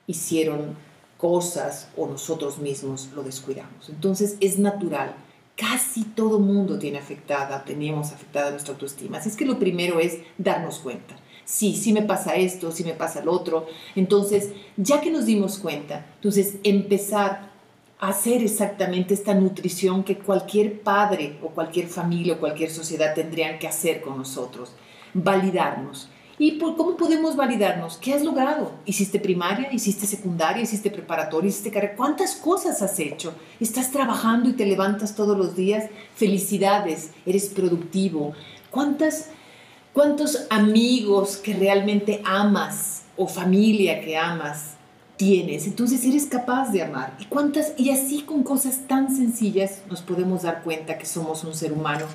hicieron 0.07 0.75
cosas 1.17 1.89
o 1.97 2.07
nosotros 2.07 2.59
mismos 2.59 3.09
lo 3.15 3.23
descuidamos. 3.23 3.89
Entonces 3.89 4.37
es 4.39 4.57
natural. 4.57 5.15
Casi 5.55 6.03
todo 6.03 6.39
mundo 6.39 6.77
tiene 6.77 6.99
afectada, 6.99 7.63
tenemos 7.65 8.11
afectada 8.11 8.51
nuestra 8.51 8.73
autoestima. 8.73 9.17
Así 9.17 9.29
es 9.29 9.35
que 9.35 9.45
lo 9.45 9.57
primero 9.57 9.99
es 9.99 10.19
darnos 10.37 10.79
cuenta. 10.79 11.15
Sí, 11.45 11.75
sí 11.75 11.93
me 11.93 12.03
pasa 12.03 12.35
esto, 12.35 12.71
sí 12.71 12.83
me 12.83 12.93
pasa 12.93 13.21
el 13.21 13.29
otro. 13.29 13.65
Entonces, 13.95 14.51
ya 14.75 15.01
que 15.01 15.09
nos 15.09 15.25
dimos 15.25 15.57
cuenta, 15.57 16.05
entonces 16.15 16.57
empezar 16.63 17.51
a 17.99 18.09
hacer 18.09 18.43
exactamente 18.43 19.15
esta 19.15 19.33
nutrición 19.33 20.03
que 20.03 20.19
cualquier 20.19 20.81
padre 20.81 21.39
o 21.41 21.47
cualquier 21.47 21.87
familia 21.87 22.33
o 22.33 22.39
cualquier 22.39 22.69
sociedad 22.69 23.15
tendrían 23.15 23.57
que 23.57 23.67
hacer 23.67 24.01
con 24.01 24.17
nosotros. 24.17 24.73
Validarnos 25.13 26.09
¿Y 26.39 26.51
por 26.53 26.75
cómo 26.75 26.95
podemos 26.97 27.35
validarnos? 27.35 27.97
¿Qué 27.97 28.13
has 28.13 28.23
logrado? 28.23 28.71
¿Hiciste 28.85 29.19
primaria? 29.19 29.73
¿Hiciste 29.73 30.05
secundaria? 30.05 30.61
¿Hiciste 30.61 30.91
preparatoria? 30.91 31.49
¿Hiciste 31.49 31.71
carrera? 31.71 31.95
¿Cuántas 31.95 32.35
cosas 32.35 32.83
has 32.83 32.99
hecho? 32.99 33.33
¿Estás 33.59 33.91
trabajando 33.91 34.47
y 34.49 34.53
te 34.53 34.67
levantas 34.67 35.15
todos 35.15 35.35
los 35.35 35.55
días? 35.55 35.89
Felicidades, 36.15 37.09
eres 37.25 37.47
productivo. 37.47 38.33
¿Cuántas, 38.69 39.29
¿Cuántos 39.93 40.45
amigos 40.51 41.37
que 41.37 41.55
realmente 41.55 42.21
amas 42.23 43.01
o 43.15 43.27
familia 43.27 44.01
que 44.01 44.15
amas 44.15 44.75
tienes? 45.15 45.65
Entonces 45.65 46.05
eres 46.05 46.27
capaz 46.27 46.69
de 46.71 46.83
amar. 46.83 47.17
¿Y, 47.19 47.25
cuántas, 47.25 47.73
y 47.77 47.89
así 47.89 48.21
con 48.21 48.43
cosas 48.43 48.81
tan 48.87 49.15
sencillas 49.15 49.81
nos 49.89 50.03
podemos 50.03 50.43
dar 50.43 50.61
cuenta 50.61 50.99
que 50.99 51.07
somos 51.07 51.43
un 51.43 51.55
ser 51.55 51.73
humano 51.73 52.05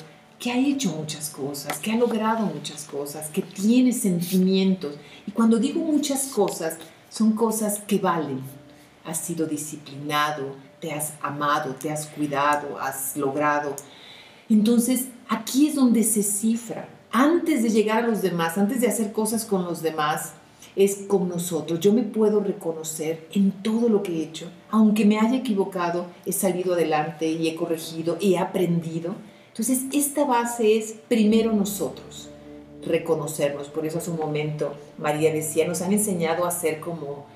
que 0.42 0.50
ha 0.50 0.58
hecho 0.58 0.90
muchas 0.90 1.30
cosas, 1.30 1.78
que 1.78 1.92
ha 1.92 1.96
logrado 1.96 2.44
muchas 2.46 2.82
cosas, 2.82 3.28
que 3.28 3.42
tiene 3.42 3.92
sentimientos. 3.92 4.96
Y 5.24 5.30
cuando 5.30 5.56
digo 5.56 5.80
muchas 5.80 6.32
cosas, 6.34 6.78
son 7.08 7.34
cosas 7.34 7.78
que 7.86 8.00
valen. 8.00 8.40
Has 9.04 9.18
sido 9.18 9.46
disciplinado, 9.46 10.56
te 10.80 10.90
has 10.90 11.12
amado, 11.22 11.76
te 11.76 11.92
has 11.92 12.08
cuidado, 12.08 12.76
has 12.80 13.16
logrado. 13.16 13.76
Entonces, 14.48 15.10
aquí 15.28 15.68
es 15.68 15.76
donde 15.76 16.02
se 16.02 16.24
cifra. 16.24 16.88
Antes 17.12 17.62
de 17.62 17.70
llegar 17.70 18.02
a 18.02 18.08
los 18.08 18.20
demás, 18.20 18.58
antes 18.58 18.80
de 18.80 18.88
hacer 18.88 19.12
cosas 19.12 19.44
con 19.44 19.62
los 19.62 19.80
demás, 19.80 20.32
es 20.74 21.04
con 21.06 21.28
nosotros. 21.28 21.78
Yo 21.78 21.92
me 21.92 22.02
puedo 22.02 22.40
reconocer 22.40 23.28
en 23.32 23.52
todo 23.52 23.88
lo 23.88 24.02
que 24.02 24.16
he 24.16 24.24
hecho. 24.24 24.50
Aunque 24.72 25.04
me 25.04 25.20
haya 25.20 25.36
equivocado, 25.36 26.06
he 26.26 26.32
salido 26.32 26.74
adelante 26.74 27.30
y 27.30 27.46
he 27.46 27.54
corregido 27.54 28.16
y 28.18 28.34
he 28.34 28.38
aprendido 28.38 29.14
entonces, 29.52 29.82
esta 29.92 30.24
base 30.24 30.78
es 30.78 30.94
primero 31.08 31.52
nosotros, 31.52 32.30
reconocernos. 32.86 33.68
Por 33.68 33.84
eso 33.84 33.98
hace 33.98 34.10
un 34.10 34.16
momento 34.16 34.72
María 34.96 35.30
decía, 35.30 35.68
nos 35.68 35.82
han 35.82 35.92
enseñado 35.92 36.46
a 36.46 36.50
ser 36.50 36.80
como, 36.80 37.26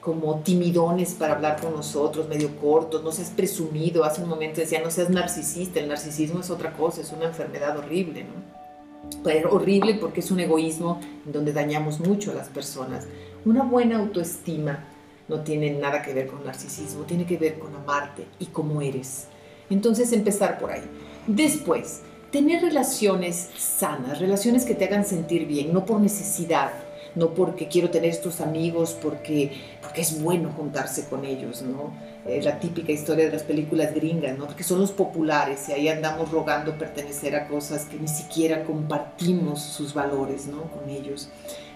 como 0.00 0.40
timidones 0.40 1.12
para 1.12 1.34
hablar 1.34 1.60
con 1.60 1.74
nosotros, 1.74 2.28
medio 2.28 2.56
cortos, 2.56 3.04
no 3.04 3.12
seas 3.12 3.28
presumido. 3.28 4.04
Hace 4.04 4.22
un 4.22 4.30
momento 4.30 4.62
decía, 4.62 4.80
no 4.82 4.90
seas 4.90 5.10
narcisista, 5.10 5.78
el 5.78 5.88
narcisismo 5.88 6.40
es 6.40 6.48
otra 6.48 6.72
cosa, 6.72 7.02
es 7.02 7.12
una 7.12 7.26
enfermedad 7.26 7.76
horrible, 7.76 8.24
¿no? 8.24 9.20
Pero 9.22 9.52
horrible 9.52 9.96
porque 10.00 10.20
es 10.20 10.30
un 10.30 10.40
egoísmo 10.40 10.98
donde 11.26 11.52
dañamos 11.52 12.00
mucho 12.00 12.30
a 12.30 12.34
las 12.34 12.48
personas. 12.48 13.06
Una 13.44 13.64
buena 13.64 13.98
autoestima 13.98 14.82
no 15.28 15.40
tiene 15.40 15.72
nada 15.72 16.00
que 16.00 16.14
ver 16.14 16.28
con 16.28 16.42
narcisismo, 16.42 17.04
tiene 17.04 17.26
que 17.26 17.36
ver 17.36 17.58
con 17.58 17.76
amarte 17.76 18.24
y 18.38 18.46
cómo 18.46 18.80
eres. 18.80 19.26
Entonces 19.68 20.10
empezar 20.12 20.58
por 20.58 20.70
ahí. 20.70 20.82
Después, 21.26 22.02
tener 22.30 22.62
relaciones 22.62 23.48
sanas, 23.58 24.20
relaciones 24.20 24.64
que 24.64 24.74
te 24.74 24.84
hagan 24.84 25.04
sentir 25.04 25.46
bien, 25.46 25.72
no 25.72 25.84
por 25.84 26.00
necesidad, 26.00 26.70
no 27.16 27.34
porque 27.34 27.66
quiero 27.66 27.90
tener 27.90 28.10
estos 28.10 28.40
amigos, 28.40 28.96
porque, 29.02 29.50
porque 29.82 30.02
es 30.02 30.22
bueno 30.22 30.52
juntarse 30.56 31.06
con 31.06 31.24
ellos, 31.24 31.62
¿no? 31.62 31.92
Es 32.26 32.44
la 32.44 32.60
típica 32.60 32.92
historia 32.92 33.24
de 33.24 33.32
las 33.32 33.42
películas 33.42 33.92
gringas, 33.92 34.38
¿no? 34.38 34.46
Porque 34.46 34.62
son 34.62 34.80
los 34.80 34.92
populares 34.92 35.68
y 35.68 35.72
ahí 35.72 35.88
andamos 35.88 36.30
rogando 36.30 36.78
pertenecer 36.78 37.34
a 37.34 37.48
cosas 37.48 37.86
que 37.86 37.98
ni 37.98 38.08
siquiera 38.08 38.64
compartimos 38.64 39.62
sus 39.62 39.94
valores, 39.94 40.46
¿no? 40.46 40.62
Con 40.64 40.90
ellos. 40.90 41.28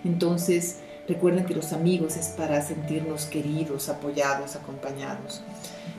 Entonces, 0.04 0.76
recuerden 1.08 1.46
que 1.46 1.54
los 1.54 1.72
amigos 1.72 2.16
es 2.16 2.28
para 2.28 2.60
sentirnos 2.62 3.24
queridos, 3.24 3.88
apoyados, 3.88 4.54
acompañados. 4.54 5.42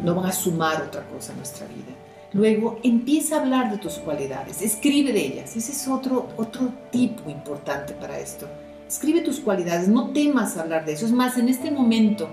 No 0.02 0.16
van 0.16 0.28
a 0.28 0.32
sumar 0.32 0.84
otra 0.84 1.04
cosa 1.08 1.34
a 1.34 1.36
nuestra 1.36 1.68
vida. 1.68 2.11
Luego 2.34 2.80
empieza 2.84 3.36
a 3.36 3.42
hablar 3.42 3.72
de 3.72 3.78
tus 3.78 3.96
cualidades, 3.96 4.62
escribe 4.62 5.12
de 5.12 5.20
ellas. 5.20 5.56
Ese 5.56 5.74
es 5.74 5.88
otro, 5.88 6.30
otro 6.38 6.70
tipo 6.90 7.30
importante 7.30 7.94
para 7.94 8.20
esto. 8.20 8.48
Escribe 8.88 9.22
tus 9.22 9.40
cualidades, 9.40 9.88
no 9.88 10.12
temas 10.12 10.58
hablar 10.58 10.86
de 10.86 10.94
eso. 10.94 11.06
Es 11.06 11.12
más, 11.12 11.38
en 11.38 11.50
este 11.50 11.72
momento, 11.72 12.30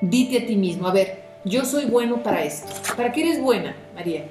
dite 0.00 0.38
a 0.38 0.46
ti 0.46 0.56
mismo, 0.56 0.88
a 0.88 0.92
ver, 0.92 1.22
yo 1.44 1.64
soy 1.64 1.86
bueno 1.86 2.22
para 2.22 2.42
esto. 2.42 2.72
¿Para 2.96 3.12
qué 3.12 3.22
eres 3.22 3.40
buena, 3.40 3.76
María? 3.94 4.26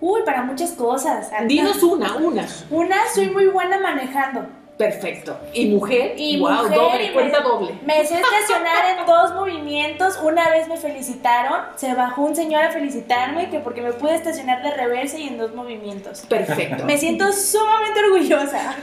Uy, 0.00 0.22
para 0.24 0.42
muchas 0.42 0.72
cosas. 0.72 1.30
Dinos 1.46 1.82
una, 1.82 2.16
una. 2.16 2.46
Una, 2.70 2.96
soy 3.14 3.30
muy 3.30 3.46
buena 3.46 3.78
manejando. 3.78 4.46
Perfecto. 4.80 5.38
¿Y 5.52 5.66
mujer? 5.66 6.14
Y 6.16 6.40
wow, 6.40 6.62
mujer, 6.62 6.78
doble, 6.78 7.04
y 7.04 7.12
cuenta 7.12 7.40
me, 7.40 7.44
doble. 7.44 7.74
Me 7.84 8.06
sé 8.06 8.14
estacionar 8.14 8.98
en 8.98 9.06
dos 9.06 9.34
movimientos. 9.34 10.18
Una 10.22 10.48
vez 10.48 10.68
me 10.68 10.78
felicitaron, 10.78 11.60
se 11.76 11.92
bajó 11.92 12.22
un 12.22 12.34
señor 12.34 12.64
a 12.64 12.70
felicitarme 12.70 13.50
que 13.50 13.58
porque 13.60 13.82
me 13.82 13.92
pude 13.92 14.14
estacionar 14.14 14.62
de 14.62 14.70
reversa 14.70 15.18
y 15.18 15.28
en 15.28 15.36
dos 15.36 15.54
movimientos. 15.54 16.22
Perfecto. 16.22 16.86
Me 16.86 16.96
siento 16.96 17.30
sumamente 17.30 18.00
orgullosa. 18.00 18.74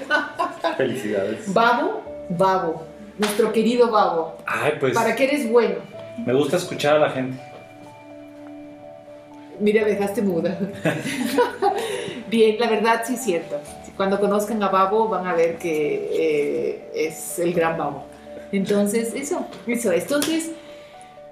Felicidades. 0.78 1.52
Babo, 1.52 2.04
Babo, 2.30 2.84
nuestro 3.18 3.52
querido 3.52 3.90
Babo. 3.90 4.38
Ay, 4.46 4.74
pues 4.80 4.94
¿Para 4.94 5.16
qué 5.16 5.24
eres 5.24 5.50
bueno? 5.50 5.78
me 6.24 6.34
gusta 6.34 6.58
escuchar 6.58 6.98
a 6.98 7.00
la 7.00 7.10
gente. 7.10 7.40
Mira, 9.60 9.84
me 9.84 9.90
dejaste 9.90 10.22
muda. 10.22 10.60
Bien, 12.30 12.58
la 12.60 12.70
verdad 12.70 13.04
sí 13.06 13.14
es 13.14 13.24
cierto. 13.24 13.60
Cuando 13.96 14.20
conozcan 14.20 14.62
a 14.62 14.70
Babo 14.70 15.08
van 15.08 15.26
a 15.28 15.34
ver 15.34 15.58
que 15.58 16.10
eh, 16.14 16.92
es 16.94 17.40
el 17.40 17.54
gran 17.54 17.78
Babo. 17.78 18.06
Entonces, 18.52 19.14
eso, 19.14 19.46
eso. 19.66 19.92
Entonces, 19.92 20.52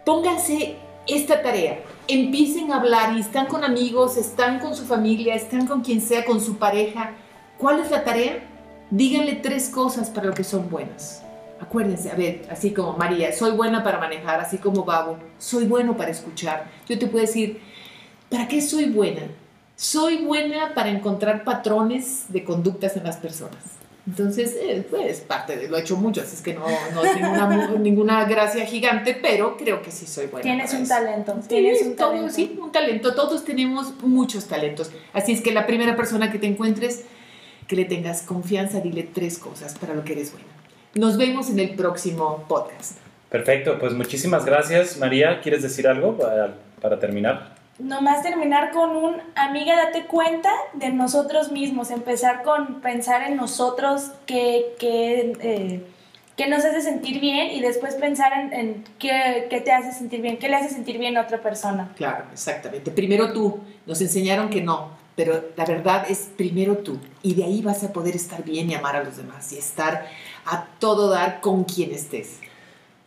pónganse 0.06 0.76
esta 1.08 1.42
tarea. 1.42 1.80
Empiecen 2.08 2.72
a 2.72 2.78
hablar 2.78 3.16
y 3.16 3.20
están 3.20 3.48
con 3.48 3.64
amigos, 3.64 4.18
están 4.18 4.60
con 4.60 4.76
su 4.76 4.86
familia, 4.86 5.36
están 5.36 5.68
con 5.68 5.82
quien 5.82 6.02
sea, 6.02 6.26
con 6.26 6.40
su 6.40 6.58
pareja. 6.58 7.12
¿Cuál 7.58 7.80
es 7.80 7.92
la 7.92 8.04
tarea? 8.04 8.44
Díganle 8.90 9.36
tres 9.36 9.70
cosas 9.70 10.10
para 10.10 10.28
lo 10.28 10.34
que 10.34 10.44
son 10.44 10.70
buenas. 10.70 11.24
Acuérdense, 11.60 12.12
a 12.12 12.16
ver, 12.16 12.46
así 12.52 12.72
como 12.72 12.98
María, 12.98 13.32
soy 13.34 13.52
buena 13.52 13.84
para 13.84 13.98
manejar, 13.98 14.40
así 14.40 14.58
como 14.58 14.84
Babo, 14.84 15.18
soy 15.38 15.66
bueno 15.66 15.96
para 15.96 16.12
escuchar. 16.12 16.66
Yo 16.88 17.00
te 17.00 17.08
puedo 17.08 17.26
decir, 17.26 17.62
¿para 18.30 18.48
qué 18.48 18.62
soy 18.62 18.86
buena? 18.90 19.22
Soy 19.76 20.24
buena 20.24 20.74
para 20.74 20.90
encontrar 20.90 21.44
patrones 21.44 22.26
de 22.30 22.44
conductas 22.44 22.96
en 22.96 23.04
las 23.04 23.18
personas. 23.18 23.60
Entonces, 24.08 24.56
eh, 24.62 24.86
pues 24.88 25.22
parte 25.22 25.58
de 25.58 25.68
lo 25.68 25.78
he 25.78 25.82
hecho 25.82 25.98
mucho, 25.98 26.22
así 26.22 26.36
es 26.36 26.42
que 26.44 26.54
no, 26.54 26.64
no 26.94 27.04
es 27.04 27.16
ninguna, 27.16 27.68
ninguna 27.80 28.26
gracia 28.26 28.66
gigante, 28.66 29.18
pero 29.20 29.58
creo 29.58 29.82
que 29.82 29.92
sí 29.92 30.06
soy 30.06 30.28
buena. 30.28 30.44
Tienes 30.44 30.74
un 30.74 30.84
eso. 30.84 30.94
talento. 30.94 31.36
Tienes 31.48 31.82
un 31.82 31.96
todo, 31.96 32.12
talento. 32.12 32.34
sí, 32.34 32.60
un 32.62 32.72
talento. 32.72 33.16
Todos 33.16 33.44
tenemos 33.44 33.96
muchos 34.04 34.46
talentos. 34.46 34.92
Así 35.12 35.32
es 35.32 35.42
que 35.42 35.52
la 35.52 35.66
primera 35.66 35.96
persona 35.96 36.32
que 36.32 36.38
te 36.38 36.46
encuentres, 36.46 37.04
que 37.68 37.76
le 37.76 37.86
tengas 37.86 38.22
confianza, 38.22 38.80
dile 38.80 39.04
tres 39.04 39.40
cosas 39.40 39.76
para 39.78 39.96
lo 39.96 40.04
que 40.04 40.14
eres 40.14 40.32
buena. 40.32 40.48
Nos 40.94 41.18
vemos 41.18 41.50
en 41.50 41.60
el 41.60 41.76
próximo 41.76 42.46
podcast. 42.48 43.00
Perfecto, 43.30 43.80
pues 43.80 43.94
muchísimas 43.94 44.46
gracias. 44.46 44.98
María, 45.00 45.42
¿quieres 45.42 45.64
decir 45.64 45.88
algo 45.88 46.16
para, 46.16 46.54
para 46.80 47.00
terminar? 47.00 47.56
Nomás 47.78 48.24
terminar 48.24 48.72
con 48.72 48.96
un 48.96 49.16
amiga, 49.36 49.76
date 49.76 50.06
cuenta 50.06 50.50
de 50.74 50.92
nosotros 50.92 51.52
mismos, 51.52 51.92
empezar 51.92 52.42
con 52.44 52.80
pensar 52.80 53.24
en 53.24 53.36
nosotros, 53.36 54.12
qué, 54.26 54.76
eh, 54.82 55.86
nos 56.50 56.64
hace 56.64 56.82
sentir 56.82 57.20
bien 57.20 57.52
y 57.52 57.62
después 57.62 57.96
pensar 57.96 58.32
en, 58.34 58.54
en 58.54 58.84
qué, 58.98 59.48
qué 59.50 59.60
te 59.60 59.74
hace 59.74 59.92
sentir 59.92 60.22
bien, 60.22 60.38
qué 60.38 60.48
le 60.48 60.56
hace 60.56 60.70
sentir 60.70 60.98
bien 60.98 61.18
a 61.18 61.22
otra 61.22 61.42
persona. 61.42 61.92
Claro, 61.98 62.26
exactamente. 62.32 62.92
Primero 62.92 63.34
tú. 63.34 63.60
Nos 63.86 64.02
enseñaron 64.02 64.50
que 64.50 64.62
no, 64.62 64.90
pero 65.16 65.50
la 65.56 65.66
verdad 65.66 66.06
es 66.10 66.30
primero 66.36 66.78
tú. 66.78 66.98
Y 67.22 67.36
de 67.36 67.44
ahí 67.44 67.62
vas 67.62 67.84
a 67.84 67.94
poder 67.94 68.16
estar 68.16 68.44
bien 68.44 68.70
y 68.70 68.74
amar 68.74 68.96
a 68.96 69.04
los 69.04 69.18
demás 69.18 69.52
y 69.54 69.58
estar 69.58 70.08
a 70.46 70.66
todo 70.80 71.10
dar 71.10 71.40
con 71.42 71.66
quien 71.66 71.92
estés. 71.92 72.40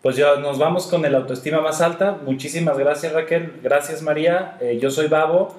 Pues 0.02 0.16
ya 0.16 0.36
nos 0.36 0.58
vamos 0.58 0.86
con 0.86 1.04
el 1.04 1.14
autoestima 1.14 1.60
más 1.60 1.80
alta. 1.80 2.18
Muchísimas 2.24 2.78
gracias 2.78 3.12
Raquel, 3.12 3.52
gracias 3.62 4.02
María. 4.02 4.56
Eh, 4.60 4.78
yo 4.80 4.90
soy 4.90 5.08
Babo. 5.08 5.56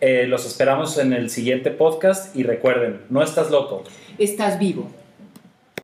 Eh, 0.00 0.26
los 0.26 0.46
esperamos 0.46 0.98
en 0.98 1.12
el 1.12 1.30
siguiente 1.30 1.70
podcast 1.70 2.34
y 2.34 2.42
recuerden, 2.42 3.02
no 3.08 3.22
estás 3.22 3.50
loco. 3.50 3.84
Estás 4.18 4.58
vivo. 4.58 4.90